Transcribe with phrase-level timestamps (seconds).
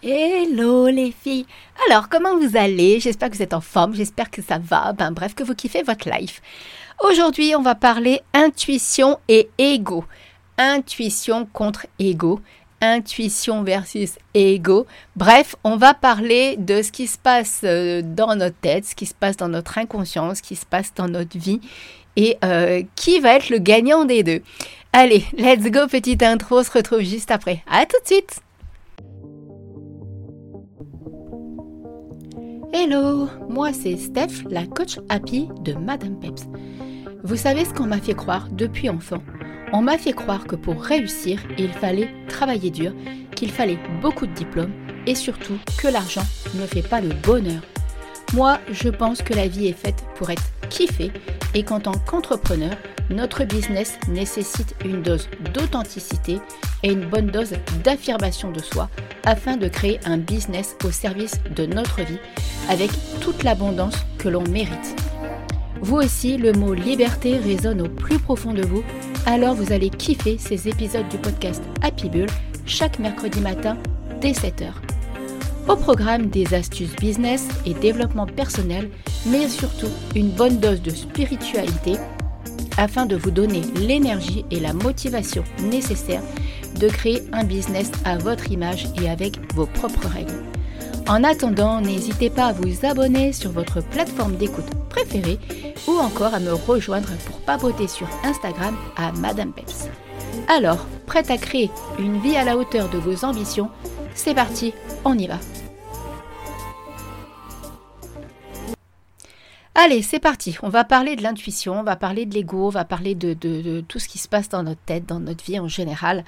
[0.00, 1.44] Hello les filles
[1.90, 3.00] Alors comment vous allez?
[3.00, 5.82] J'espère que vous êtes en forme, j'espère que ça va, ben bref que vous kiffez
[5.82, 6.40] votre life.
[7.02, 10.04] Aujourd'hui on va parler intuition et ego.
[10.56, 12.40] Intuition contre ego,
[12.80, 14.86] intuition versus ego.
[15.16, 19.06] Bref, on va parler de ce qui se passe euh, dans notre tête, ce qui
[19.06, 21.60] se passe dans notre inconscience, ce qui se passe dans notre vie
[22.14, 24.42] et euh, qui va être le gagnant des deux.
[24.92, 27.64] Allez, let's go, petite intro, on se retrouve juste après.
[27.68, 28.42] À tout de suite
[32.72, 36.46] Hello, moi c'est Steph, la coach happy de Madame Peps.
[37.24, 39.22] Vous savez ce qu'on m'a fait croire depuis enfant
[39.72, 42.92] On m'a fait croire que pour réussir, il fallait travailler dur,
[43.34, 44.72] qu'il fallait beaucoup de diplômes
[45.06, 47.62] et surtout que l'argent ne fait pas le bonheur.
[48.34, 51.10] Moi, je pense que la vie est faite pour être kiffée
[51.54, 52.76] et qu'en tant qu'entrepreneur,
[53.10, 56.38] notre business nécessite une dose d'authenticité
[56.82, 58.90] et une bonne dose d'affirmation de soi
[59.24, 62.18] afin de créer un business au service de notre vie
[62.68, 64.94] avec toute l'abondance que l'on mérite.
[65.80, 68.82] Vous aussi, le mot liberté résonne au plus profond de vous,
[69.26, 72.26] alors vous allez kiffer ces épisodes du podcast Happy Bull
[72.66, 73.78] chaque mercredi matin
[74.20, 74.87] dès 7h.
[75.68, 78.88] Au programme des astuces business et développement personnel,
[79.26, 81.96] mais surtout une bonne dose de spiritualité
[82.78, 86.22] afin de vous donner l'énergie et la motivation nécessaires
[86.80, 90.42] de créer un business à votre image et avec vos propres règles.
[91.06, 95.38] En attendant, n'hésitez pas à vous abonner sur votre plateforme d'écoute préférée
[95.86, 99.88] ou encore à me rejoindre pour papoter sur Instagram à Madame Peps.
[100.48, 103.68] Alors, prête à créer une vie à la hauteur de vos ambitions?
[104.14, 104.72] C'est parti,
[105.04, 105.38] on y va
[109.80, 110.58] Allez, c'est parti.
[110.64, 114.00] On va parler de l'intuition, on va parler de l'ego, on va parler de, tout
[114.00, 116.24] ce qui se passe dans notre tête, dans notre vie en général.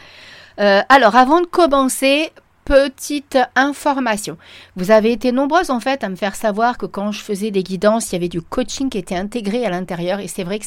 [0.61, 2.31] Euh, alors, avant de commencer,
[2.65, 4.39] petite information.
[4.77, 7.65] Vous avez été nombreuses en fait à me faire savoir que quand je faisais des
[7.65, 10.67] guidances, il y avait du coaching qui était intégré à l'intérieur et c'est vrai que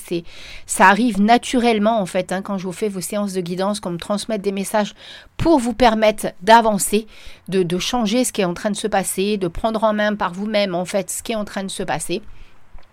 [0.65, 3.91] ça arrive naturellement en fait hein, quand je vous fais vos séances de guidance, qu'on
[3.91, 4.93] me transmette des messages
[5.37, 7.07] pour vous permettre d'avancer,
[7.47, 10.33] de changer ce qui est en train de se passer, de prendre en main par
[10.33, 12.21] vous-même en fait ce qui est en train de se passer.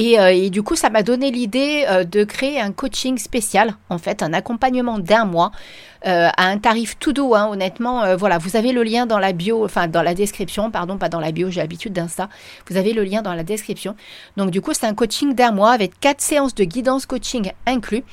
[0.00, 3.98] Euh, et, du coup, ça m'a donné l'idée euh, de créer un coaching spécial, en
[3.98, 5.52] fait, un accompagnement d'un mois
[6.06, 7.34] euh, à un tarif tout doux.
[7.34, 10.98] Hein, honnêtement, voilà, vous avez le lien dans la bio, enfin dans la description, pardon,
[10.98, 12.28] pas dans la bio, j'ai l'habitude d'Insta.
[12.68, 13.96] Vous avez le lien dans la description.
[14.36, 18.04] Donc du coup, c'est un coaching d'un mois avec quatre séances de guidance coaching inclus,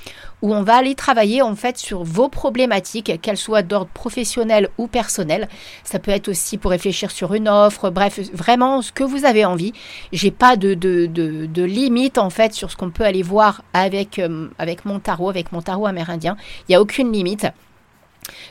[0.42, 4.88] où on va aller travailler en fait sur vos problématiques, qu'elles soient d'ordre professionnel ou
[4.88, 5.50] personnel.
[5.84, 9.44] Ça peut être aussi pour réfléchir sur une offre, bref, vraiment ce que vous avez
[9.44, 9.74] envie.
[10.14, 14.20] J'ai pas de, de, de, limite en fait sur ce qu'on peut aller voir avec,
[14.20, 16.38] euh, avec mon tarot, avec mon tarot amérindien.
[16.68, 17.48] Il n'y a aucune limite.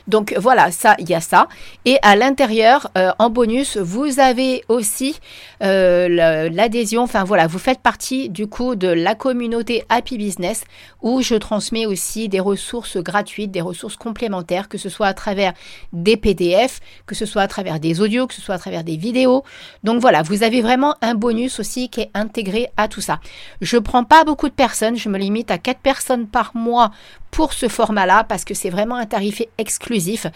[0.09, 1.49] Donc voilà, ça, il y a ça.
[1.85, 5.19] Et à l'intérieur, euh, en bonus, vous avez aussi
[5.63, 7.03] euh, l'adhésion.
[7.03, 10.65] Enfin voilà, vous faites partie du coup de la communauté Happy Business
[11.03, 15.53] où je transmets aussi des ressources gratuites, des ressources complémentaires, que ce soit à travers
[15.93, 18.97] des PDF, que ce soit à travers des audios, que ce soit à travers des
[18.97, 19.45] vidéos.
[19.85, 23.21] Donc voilà, vous avez vraiment un bonus aussi qui est intégré à tout ça.
[23.61, 26.91] Je prends pas beaucoup de personnes, je me limite à 4 personnes par mois
[27.31, 30.27] pour ce format-là parce que c'est vraiment un tarif exclusif.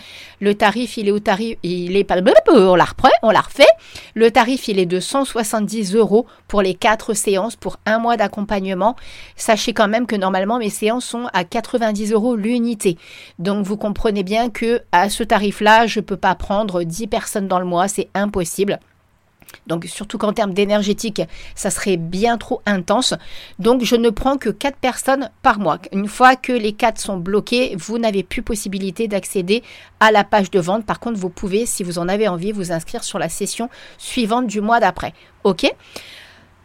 [0.40, 2.16] Le tarif, il est au tarif, il est pas,
[2.48, 2.86] on la
[3.22, 3.66] on la refait.
[4.14, 8.96] Le tarif, il est de 170 euros pour les quatre séances pour un mois d'accompagnement.
[9.36, 12.96] Sachez quand même que normalement mes séances sont à 90 euros l'unité.
[13.38, 17.58] Donc vous comprenez bien que à ce tarif-là, je peux pas prendre 10 personnes dans
[17.58, 18.78] le mois, c'est impossible.
[19.66, 21.22] Donc surtout qu'en termes d'énergétique,
[21.54, 23.14] ça serait bien trop intense.
[23.58, 25.78] Donc je ne prends que 4 personnes par mois.
[25.92, 29.62] Une fois que les 4 sont bloqués, vous n'avez plus possibilité d'accéder
[30.00, 30.86] à la page de vente.
[30.86, 34.46] Par contre, vous pouvez, si vous en avez envie, vous inscrire sur la session suivante
[34.46, 35.14] du mois d'après.
[35.44, 35.66] OK?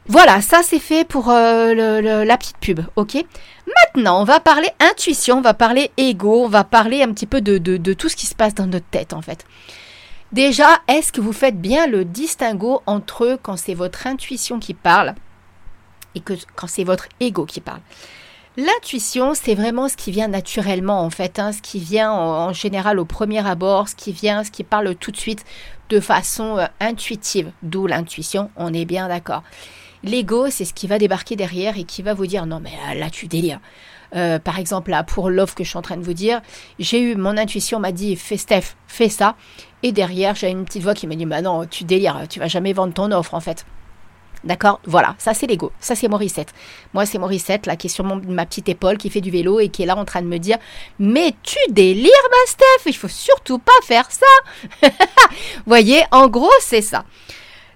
[0.07, 3.23] Voilà, ça c'est fait pour euh, la petite pub, ok?
[3.67, 7.41] Maintenant, on va parler intuition, on va parler ego, on va parler un petit peu
[7.41, 9.45] de, de tout ce qui se passe dans notre tête en fait.
[10.31, 15.15] Déjà, est-ce que vous faites bien le distinguo entre quand c'est votre intuition qui parle
[16.13, 16.21] et
[16.56, 17.81] quand c'est votre ego qui parle?
[18.57, 23.00] L'intuition, c'est vraiment ce qui vient naturellement en fait, hein, ce qui vient en, général
[23.00, 25.45] au premier abord, ce qui vient, ce qui parle tout de suite
[25.89, 29.44] de façon euh, intuitive, d'où l'intuition, on est bien d'accord.
[30.03, 33.09] L'ego, c'est ce qui va débarquer derrière et qui va vous dire non mais là
[33.09, 33.62] tu délires.
[34.15, 36.41] Euh, par exemple, là, pour l'offre que je suis en train de vous dire,
[36.79, 39.35] j'ai eu mon intuition m'a dit fais Steph, fais ça.
[39.83, 42.47] Et derrière, j'ai une petite voix qui m'a dit bah non, tu délires, tu vas
[42.47, 43.65] jamais vendre ton offre en fait.
[44.45, 44.79] D'accord?
[44.85, 46.53] Voilà, ça c'est l'ego, ça c'est Morissette.
[46.94, 49.67] Moi c'est Morissette, là, qui est sur ma petite épaule, qui fait du vélo et
[49.67, 50.57] qui est là en train de me dire
[50.97, 54.89] Mais tu délires, ma Steph, il faut surtout pas faire ça
[55.65, 57.03] voyez, en gros, c'est ça.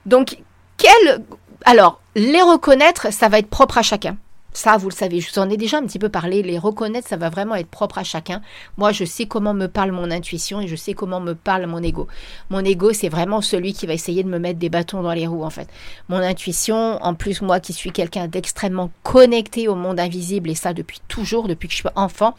[0.06, 0.38] Donc,
[0.77, 1.25] quel...
[1.65, 4.18] Alors, les reconnaître, ça va être propre à chacun.
[4.53, 6.44] Ça, vous le savez, je vous en ai déjà un petit peu parlé.
[6.44, 8.41] Les reconnaître, ça va vraiment être propre à chacun.
[8.77, 11.81] Moi, je sais comment me parle mon intuition et je sais comment me parle mon
[11.81, 12.07] ego.
[12.51, 15.25] Mon ego, c'est vraiment celui qui va essayer de me mettre des bâtons dans les
[15.25, 15.67] roues, en fait.
[16.07, 20.73] Mon intuition, en plus, moi qui suis quelqu'un d'extrêmement connecté au monde invisible, et ça
[20.73, 22.35] depuis toujours, depuis que je suis enfant.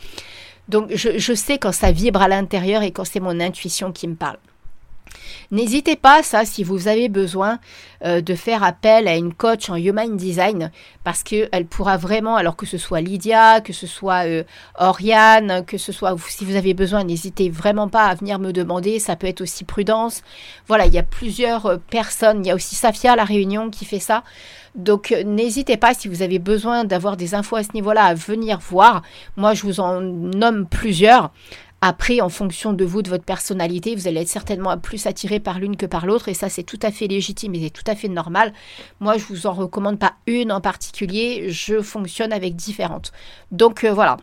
[0.69, 4.06] Donc, je, je sais quand ça vibre à l'intérieur et quand c'est mon intuition qui
[4.06, 4.38] me parle.
[5.51, 7.59] N'hésitez pas, ça, si vous avez besoin
[8.05, 10.71] euh, de faire appel à une coach en Human Design,
[11.05, 14.45] parce qu'elle pourra vraiment, alors que ce soit Lydia, que ce soit euh,
[14.79, 18.99] Oriane, que ce soit, si vous avez besoin, n'hésitez vraiment pas à venir me demander,
[18.99, 20.23] ça peut être aussi Prudence.
[20.67, 23.71] Voilà, il y a plusieurs euh, personnes, il y a aussi Safia à La Réunion
[23.71, 24.25] qui fait ça.
[24.75, 28.59] Donc n'hésitez pas si vous avez besoin d'avoir des infos à ce niveau-là à venir
[28.59, 29.03] voir.
[29.37, 31.31] Moi je vous en nomme plusieurs.
[31.87, 35.59] Après, en fonction de vous, de votre personnalité, vous allez être certainement plus attiré par
[35.59, 37.95] l'une que par l'autre, et ça c'est tout à fait légitime et c'est tout à
[37.95, 38.55] fait normal.
[39.01, 43.13] Moi, je vous en recommande pas une en particulier, je fonctionne avec différentes.
[43.53, 44.17] Donc euh, voilà.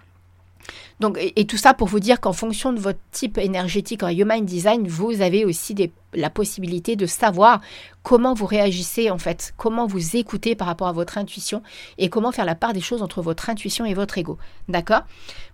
[1.00, 4.46] Donc, et, tout ça pour vous dire qu'en fonction de votre type énergétique en Human
[4.46, 5.75] Design, vous avez aussi
[6.13, 7.62] la possibilité de savoir
[8.04, 11.63] comment vous réagissez en fait, comment vous écoutez par rapport à votre intuition
[11.98, 14.38] et comment faire la part des choses entre votre intuition et votre ego.
[14.68, 15.02] D'accord?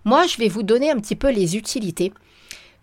[0.04, 2.12] Moi, je vais vous donner un petit peu les utilités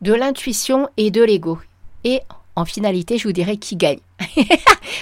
[0.02, 1.60] de l'intuition et de l'ego.
[2.04, 2.22] Et
[2.56, 4.00] en finalité, je vous dirai qui gagne.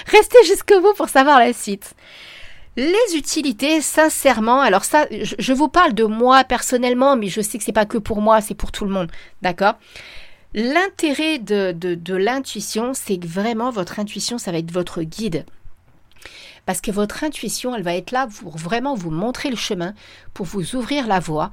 [0.06, 1.94] Restez jusqu'au bout pour savoir la suite.
[2.76, 7.62] Les utilités, sincèrement, alors ça, je, vous parle de moi personnellement, mais je sais que
[7.62, 9.12] c'est pas que pour moi, c'est pour tout le monde,
[9.42, 9.74] d'accord?
[10.54, 15.46] L'intérêt de, de, l'intuition, c'est que vraiment votre intuition, ça va être votre guide.
[16.66, 19.94] Parce que votre intuition, elle va être là pour vraiment vous montrer le chemin,
[20.32, 21.50] pour vous ouvrir la voie,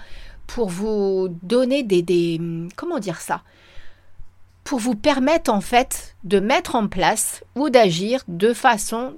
[0.48, 2.42] pour vous donner des, des
[2.76, 3.44] comment dire ça?
[4.64, 9.16] Pour vous permettre en fait de mettre en place ou d'agir de façon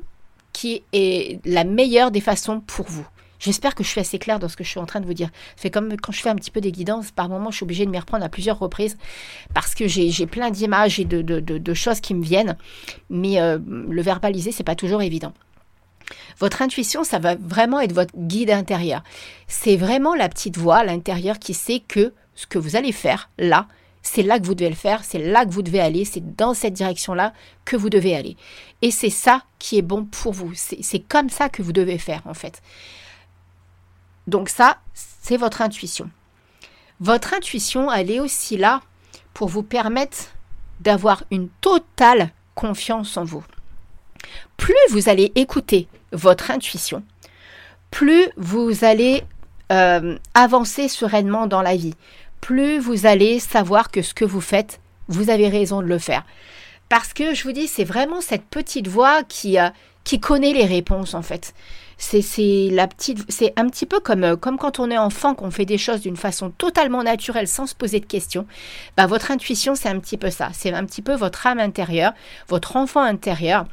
[0.53, 3.05] qui est la meilleure des façons pour vous.
[3.39, 5.13] J'espère que je suis assez claire dans ce que je suis en train de vous
[5.13, 5.29] dire.
[5.57, 7.85] C'est comme quand je fais un petit peu des guidances, par moments, je suis obligée
[7.85, 8.97] de m'y reprendre à plusieurs reprises
[9.53, 12.55] parce que j'ai plein d'images et de, choses qui me viennent.
[13.09, 15.33] Mais euh, le verbaliser, c'est pas toujours évident.
[16.39, 19.03] Votre intuition, ça va vraiment être votre guide intérieur.
[19.47, 23.29] C'est vraiment la petite voix à l'intérieur qui sait que ce que vous allez faire
[23.37, 23.67] là,
[24.03, 26.53] c'est là que vous devez le faire, c'est là que vous devez aller, c'est dans
[26.53, 27.33] cette direction-là
[27.65, 28.35] que vous devez aller.
[28.81, 30.51] Et c'est ça qui est bon pour vous.
[30.53, 32.61] C'est comme ça que vous devez faire, en fait.
[34.27, 36.09] Donc ça, c'est votre intuition.
[36.99, 38.81] Votre intuition, elle est aussi là
[39.33, 40.33] pour vous permettre
[40.81, 43.43] d'avoir une totale confiance en vous.
[44.57, 47.03] Plus vous allez écouter votre intuition,
[47.89, 49.23] plus vous allez
[49.71, 51.95] euh, avancer sereinement dans la vie,
[52.43, 56.25] plus vous allez savoir que ce que vous faites, vous avez raison de le faire.
[56.89, 59.69] Parce que je vous dis, c'est vraiment cette petite voix qui, euh,
[60.03, 61.53] qui connaît les réponses en fait.
[61.97, 62.73] C'est c'est
[63.55, 66.17] un petit peu comme, euh, comme quand on est enfant, qu'on fait des choses d'une
[66.17, 68.45] façon totalement naturelle sans se poser de questions.
[68.97, 70.49] Bah, votre intuition, c'est un petit peu ça.
[70.51, 72.11] C'est un petit peu votre âme intérieure,
[72.49, 73.67] votre enfant intérieur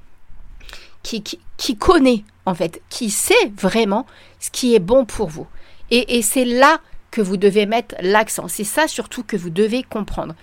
[1.02, 1.24] qui,
[1.56, 4.06] qui, connaît en fait, qui sait vraiment
[4.38, 5.48] ce qui est bon pour vous.
[5.90, 6.78] Et, et c'est là
[7.10, 8.48] que vous devez mettre l'accent.
[8.48, 10.34] C'est ça surtout que vous devez comprendre.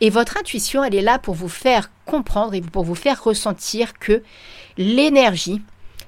[0.00, 3.98] Et votre intuition, elle est là pour vous faire comprendre et pour vous faire ressentir
[3.98, 4.22] que
[4.76, 5.62] l'énergie,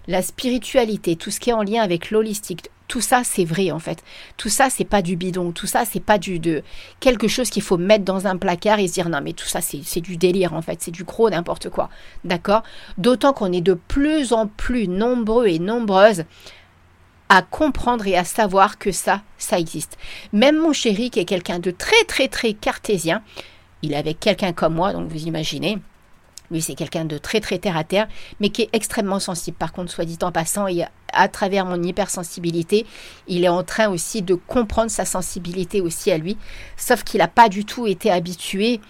[0.08, 3.78] la spiritualité, tout ce qui est en lien avec l'holistique, tout ça c'est vrai en
[3.78, 4.02] fait.
[4.36, 6.62] Tout ça c'est pas du bidon, tout ça c'est pas du de
[7.00, 9.60] quelque chose qu'il faut mettre dans un placard et se dire non mais tout ça
[9.60, 11.90] c'est du délire en fait, c'est du gros n'importe quoi.
[12.24, 12.62] D'accord?
[12.98, 16.24] D'autant qu'on est de plus en plus nombreux et nombreuses
[17.28, 19.96] à comprendre et à savoir que ça, ça existe.
[20.32, 23.22] Même mon chéri, qui est quelqu'un de très très très cartésien,
[23.82, 25.78] il est avec quelqu'un comme moi, donc vous imaginez,
[26.50, 28.08] lui c'est quelqu'un de très très terre à terre,
[28.40, 29.56] mais qui est extrêmement sensible.
[29.56, 32.86] Par contre, soit dit en passant, et à travers mon hypersensibilité,
[33.26, 36.36] il est en train aussi de comprendre sa sensibilité aussi à lui,
[36.76, 38.80] sauf qu'il n'a pas du tout été habitué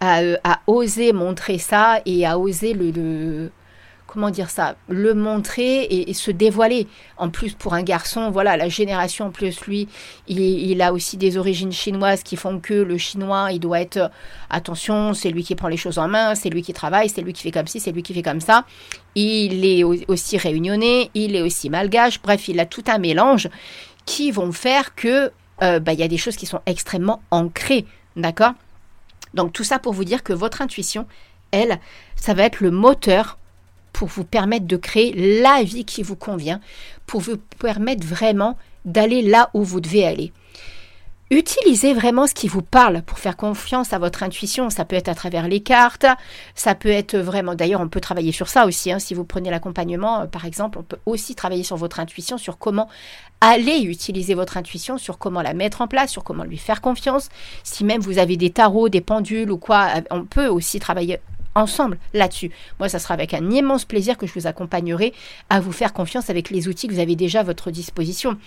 [0.00, 3.50] à, euh, oser montrer ça et à oser le
[4.12, 6.86] comment dire ça, le montrer et, se dévoiler.
[7.16, 9.88] En plus, pour un garçon, voilà, la génération en plus, lui,
[10.28, 14.10] il, a aussi des origines chinoises qui font que le chinois, il doit être,
[14.50, 17.32] attention, c'est lui qui prend les choses en main, c'est lui qui travaille, c'est lui
[17.32, 18.66] qui fait comme ci, c'est lui qui fait comme ça.
[19.14, 23.48] Il est aussi réunionnais, il est aussi malgache, bref, il a tout un mélange
[24.04, 27.86] qui vont faire que euh, bah, il y a des choses qui sont extrêmement ancrées,
[28.16, 28.52] d'accord?
[29.32, 31.06] Donc tout ça pour vous dire que votre intuition,
[31.50, 31.78] elle,
[32.14, 33.38] ça va être le moteur
[34.02, 36.58] pour vous permettre de créer la vie qui vous convient,
[37.06, 40.32] pour vous permettre vraiment d'aller là où vous devez aller.
[41.30, 44.70] Utilisez vraiment ce qui vous parle pour faire confiance à votre intuition.
[44.70, 46.04] Ça peut être à travers les cartes,
[46.56, 47.54] ça peut être vraiment.
[47.54, 48.90] D'ailleurs, on peut travailler sur ça aussi.
[48.90, 48.98] Hein.
[48.98, 52.58] Si vous prenez l'accompagnement, euh, par exemple, on peut aussi travailler sur votre intuition, sur
[52.58, 52.88] comment
[53.40, 57.28] aller utiliser votre intuition, sur comment la mettre en place, sur comment lui faire confiance.
[57.62, 61.20] Si même vous avez des tarots, des pendules ou quoi, euh, on peut aussi travailler
[61.54, 62.50] ensemble là-dessus.
[62.78, 65.12] Moi, ça sera avec un immense plaisir que je vous accompagnerai
[65.50, 68.38] à vous faire confiance avec les outils que vous avez déjà à votre disposition.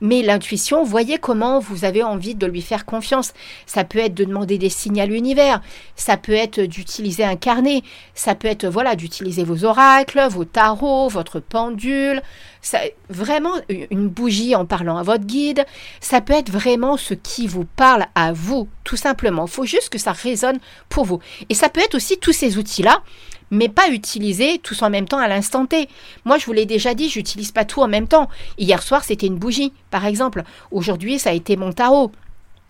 [0.00, 3.32] Mais l'intuition, voyez comment vous avez envie de lui faire confiance.
[3.64, 5.62] Ça peut être de demander des signes à l'univers,
[5.94, 7.82] ça peut être d'utiliser un carnet,
[8.14, 12.22] ça peut être voilà d'utiliser vos oracles, vos tarots, votre pendule,
[12.60, 13.52] ça, vraiment
[13.90, 15.64] une bougie en parlant à votre guide.
[16.00, 19.46] Ça peut être vraiment ce qui vous parle à vous, tout simplement.
[19.46, 21.20] Il faut juste que ça résonne pour vous.
[21.48, 23.02] Et ça peut être aussi tous ces outils-là
[23.50, 25.88] mais pas utiliser tous en même temps à l'instant T.
[26.24, 28.28] Moi, je vous l'ai déjà dit, j'utilise pas tout en même temps.
[28.58, 30.42] Hier soir, c'était une bougie, par exemple.
[30.70, 32.12] Aujourd'hui, ça a été mon tarot.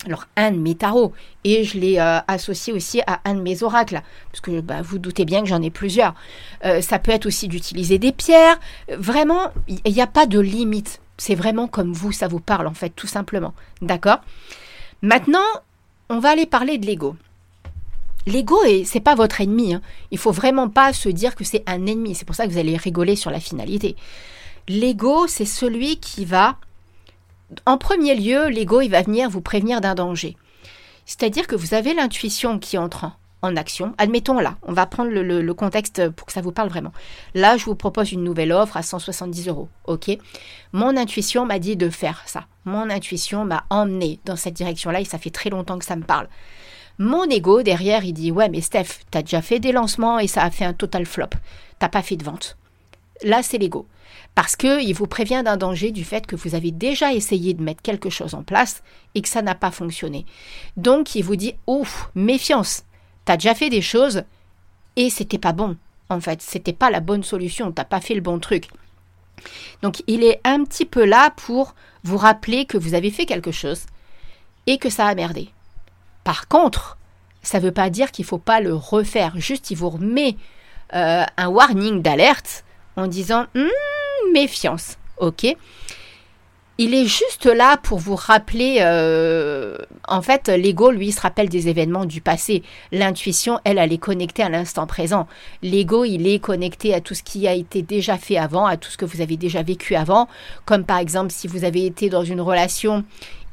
[0.05, 1.13] Alors, un de mes tarots.
[1.45, 4.03] Et je l'ai euh, associé aussi à un de mes oracles.
[4.31, 6.15] Parce que bah, vous doutez bien que j'en ai plusieurs.
[6.65, 8.59] Euh, ça peut être aussi d'utiliser des pierres.
[8.89, 11.01] Vraiment, il n'y a pas de limite.
[11.19, 13.55] C'est vraiment comme vous, ça vous parle en fait, tout simplement.
[13.81, 14.19] D'accord?
[15.03, 15.47] Maintenant,
[16.09, 17.17] on va aller parler de l'ego.
[18.27, 19.75] L'ego, c'est pas votre ennemi.
[19.75, 19.83] Hein.
[20.11, 22.15] Il faut vraiment pas se dire que c'est un ennemi.
[22.15, 23.97] C'est pour ça que vous allez rigoler sur la finalité.
[24.69, 26.57] L'ego, c'est celui qui va,
[27.67, 30.37] en premier lieu, l'ego, il va venir vous prévenir d'un danger.
[31.05, 33.95] C'est-à-dire que vous avez l'intuition qui entre en, action.
[33.97, 36.93] Admettons là, on va prendre le, contexte pour que ça vous parle vraiment.
[37.35, 39.69] Là, je vous propose une nouvelle offre à 170 euros.
[40.73, 42.47] Mon intuition m'a dit de faire ça.
[42.65, 46.03] Mon intuition m'a emmené dans cette direction-là et ça fait très longtemps que ça me
[46.03, 46.27] parle.
[46.99, 50.43] Mon ego, derrière, il dit Ouais, mais Steph, t'as déjà fait des lancements et ça
[50.43, 51.31] a fait un total flop.
[51.79, 52.57] T'as pas fait de vente.
[53.23, 53.87] Là, c'est l'ego.
[54.35, 57.83] Parce qu'il vous prévient d'un danger du fait que vous avez déjà essayé de mettre
[57.83, 58.83] quelque chose en place
[59.15, 60.27] et que ça n'a pas fonctionné.
[60.77, 62.85] Donc, il vous dit Ouf, méfiance.
[63.25, 64.23] T'as déjà fait des choses
[64.97, 65.77] et c'était pas bon.
[66.09, 67.73] En fait, c'était pas la bonne solution.
[67.73, 68.69] T'as pas fait le bon truc.
[69.83, 71.75] Donc, il est un petit peu là pour
[72.05, 73.85] vous rappeler que vous avez fait quelque chose
[74.67, 75.51] et que ça a merdé.
[76.27, 76.99] Par contre,
[77.45, 79.35] ça ne veut pas dire qu'il ne faut pas le refaire.
[79.37, 80.37] Juste, il vous remet
[80.93, 82.65] euh, un warning d'alerte
[82.97, 84.97] en disant hmm, méfiance.
[85.19, 85.47] Ok
[86.79, 89.79] il est juste là pour vous rappeler, euh,
[90.09, 92.63] en fait, l'ego, lui, se rappelle des événements du passé.
[92.93, 95.27] L'intuition, elle, elle est connectée à l'instant présent.
[95.63, 98.91] L'ego, il est connecté à tout ce qui a été déjà fait avant, à tout
[98.91, 100.29] ce que vous avez déjà vécu avant.
[100.67, 103.05] Comme par exemple, si vous avez été dans une relation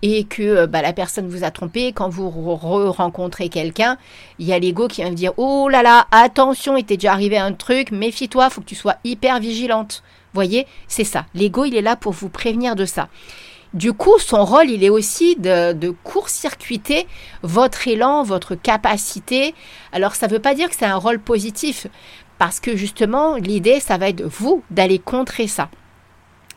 [0.03, 3.97] et que euh, bah, la personne vous a trompé, quand vous re-rencontrez quelqu'un,
[4.37, 7.13] il y a l'ego qui va vous dire Oh là là, attention, il t'est déjà
[7.13, 10.03] arrivé un truc, méfie-toi, faut que tu sois hyper vigilante.
[10.33, 11.25] Voyez, c'est ça.
[11.33, 13.07] L'ego, il est là pour vous prévenir de ça.
[13.73, 17.07] Du coup, son rôle, il est aussi de, de court-circuiter
[17.41, 19.55] votre élan, votre capacité.
[19.93, 21.87] Alors, ça ne veut pas dire que c'est un rôle positif,
[22.37, 25.69] parce que justement, l'idée, ça va être vous d'aller contrer ça.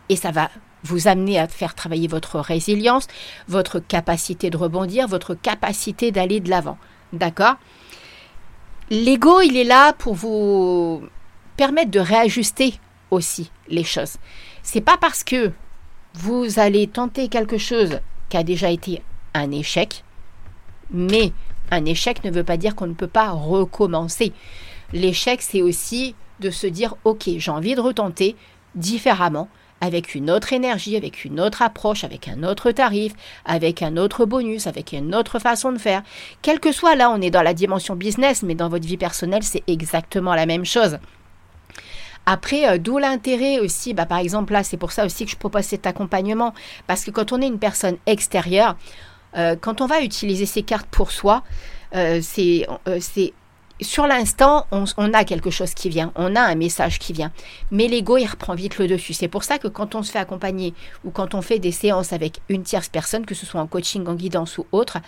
[0.08, 0.50] Et ça va
[0.86, 3.08] vous amener à faire travailler votre résilience,
[3.48, 6.78] votre capacité de rebondir, votre capacité d'aller de l'avant.
[7.12, 7.56] D'accord?
[8.90, 11.02] L'ego, il est là pour vous
[11.56, 12.74] permettre de réajuster
[13.10, 14.16] aussi les choses.
[14.62, 15.52] C'est pas parce que
[16.14, 19.02] vous allez tenter quelque chose qui a déjà été
[19.34, 20.04] un échec,
[20.90, 21.32] mais
[21.70, 24.32] un échec ne veut pas dire qu'on ne peut pas recommencer.
[24.92, 28.36] L'échec, c'est aussi de se dire, ok, j'ai envie de retenter
[28.74, 29.48] différemment,
[29.80, 33.12] avec une autre énergie, avec une autre approche, avec un autre tarif,
[33.44, 36.02] avec un autre bonus, avec une autre façon de faire.
[36.42, 39.42] Quel que soit là, on est dans la dimension business, mais dans votre vie personnelle,
[39.42, 40.98] c'est exactement la même chose.
[42.26, 45.36] Après, euh, d'où l'intérêt aussi, bah, par exemple là, c'est pour ça aussi que je
[45.36, 46.52] propose cet accompagnement,
[46.86, 48.76] parce que quand on est une personne extérieure,
[49.36, 51.44] euh, quand on va utiliser ces cartes pour soi,
[51.94, 52.66] euh, c'est
[53.80, 57.30] sur l'instant, on, a quelque chose qui vient, on a un message qui vient.
[57.70, 59.12] Mais l'ego, il reprend vite le dessus.
[59.12, 60.72] C'est pour ça que quand on se fait accompagner
[61.04, 64.06] ou quand on fait des séances avec une tierce personne, que ce soit en coaching,
[64.06, 64.98] en guidance ou autre,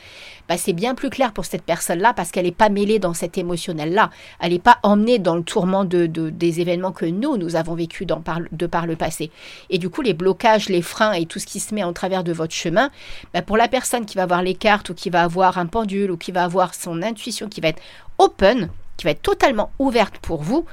[0.48, 3.38] bah, c'est bien plus clair pour cette personne-là parce qu'elle n'est pas mêlée dans cet
[3.38, 4.10] émotionnel-là.
[4.40, 8.04] Elle n'est pas emmenée dans le tourment de, des événements que nous, nous avons vécu
[8.06, 9.30] de par le passé.
[9.70, 12.22] Et du coup, les blocages, les freins et tout ce qui se met en travers
[12.22, 12.90] de votre chemin,
[13.32, 16.10] bah, pour la personne qui va avoir les cartes ou qui va avoir un pendule
[16.10, 17.82] ou qui va avoir son intuition qui va être
[18.18, 18.57] open,
[18.98, 20.66] qui va être totalement ouverte pour vous,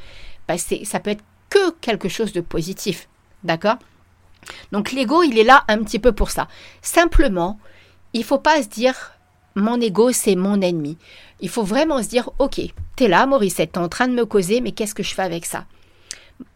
[0.50, 3.08] bah ça peut être que quelque chose de positif.
[3.46, 3.78] D'accord?
[4.74, 6.50] Donc l'ego, il est là un petit peu pour ça.
[6.82, 7.58] Simplement,
[8.12, 9.14] il faut pas se dire
[9.56, 10.98] mon ego, c'est mon ennemi.
[11.40, 12.60] Il faut vraiment se dire ok,
[12.98, 15.46] t'es là, Maurice, t'es en train de me causer, mais qu'est-ce que je fais avec
[15.46, 15.66] ça?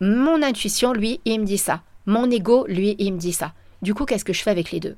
[0.02, 1.82] Mon intuition, lui, il me dit ça.
[2.06, 3.54] Mon ego, lui, il me dit ça.
[3.82, 4.98] Du coup, qu'est-ce que je fais avec les deux?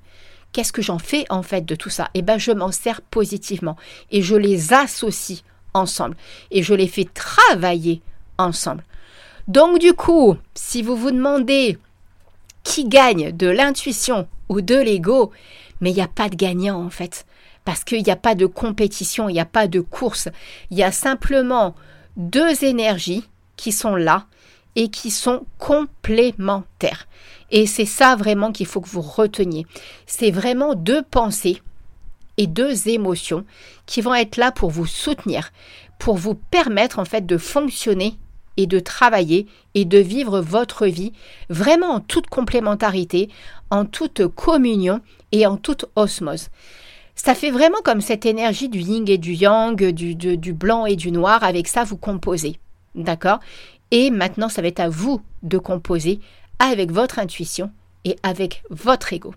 [0.54, 2.10] Qu'est-ce que j'en fais en fait de tout ça?
[2.14, 3.78] Eh bien, je m'en sers positivement
[4.10, 6.16] et je les associe ensemble
[6.52, 8.02] et je les fais travailler
[8.38, 8.84] ensemble.
[9.48, 11.78] Donc du coup, si vous vous demandez
[12.64, 15.32] qui gagne de l'intuition ou de l'ego,
[15.80, 17.26] mais il n'y a pas de gagnant en fait.
[17.66, 20.30] Parce qu'il n'y a pas de compétition, il n'y a pas de course.
[20.72, 21.76] Il y a simplement
[22.18, 24.26] deux énergies qui sont là
[24.76, 27.08] et qui sont complémentaires.
[27.52, 29.68] Et c'est ça vraiment qu'il faut que vous reteniez.
[30.08, 31.62] C'est vraiment deux pensées
[32.48, 33.46] deux émotions
[33.86, 35.52] qui vont être là pour vous soutenir,
[36.00, 38.18] pour vous permettre en fait de fonctionner
[38.58, 41.14] et de travailler et de vivre votre vie
[41.50, 43.30] vraiment en toute complémentarité,
[43.70, 46.50] en toute communion et en toute osmose.
[47.16, 50.96] Ça fait vraiment comme cette énergie du yin et du yang, du, du blanc et
[50.96, 51.44] du noir.
[51.44, 52.58] Avec ça, vous composez.
[52.96, 53.40] D'accord?
[53.92, 56.20] Et maintenant, ça va être à vous de composer
[56.60, 57.72] avec votre intuition
[58.06, 59.34] et avec votre ego.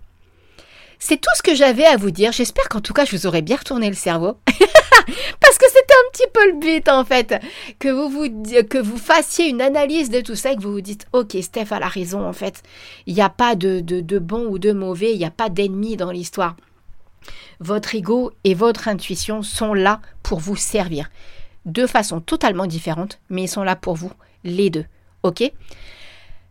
[0.99, 2.31] C'est tout ce que j'avais à vous dire.
[2.31, 4.37] J'espère qu'en tout cas, je vous aurai bien retourné le cerveau.
[5.39, 7.35] Parce que c'était un petit peu le but, en fait.
[7.79, 11.35] Que vous, vous, fassiez une analyse de tout ça et que vous vous dites, OK,
[11.41, 12.63] Steph a la raison, en fait.
[13.05, 15.11] Il n'y a pas de, de, de bon ou de mauvais.
[15.11, 16.55] Il n'y a pas d'ennemi dans l'histoire.
[17.59, 21.09] Votre ego et votre intuition sont là pour vous servir.
[21.65, 24.11] De façon totalement différente, mais ils sont là pour vous,
[24.43, 24.85] les deux.
[25.23, 25.51] OK?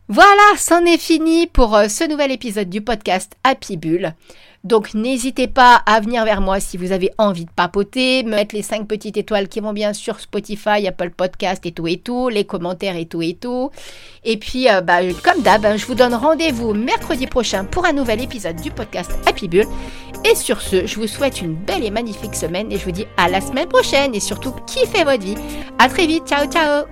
[0.08, 4.14] Voilà, c'en est fini pour euh, ce nouvel épisode du podcast Happy Bull.
[4.62, 8.62] Donc n'hésitez pas à venir vers moi si vous avez envie de papoter, mettre les
[8.62, 12.44] 5 petites étoiles qui vont bien sur Spotify, Apple Podcast et tout et tout, les
[12.44, 13.70] commentaires et tout et tout.
[14.24, 18.22] Et puis, euh, bah, comme d'hab, je vous donne rendez-vous mercredi prochain pour un nouvel
[18.22, 19.66] épisode du podcast Happy Bull.
[20.30, 23.06] Et sur ce, je vous souhaite une belle et magnifique semaine et je vous dis
[23.16, 25.36] à la semaine prochaine et surtout kiffez votre vie.
[25.78, 26.84] À très vite, ciao ciao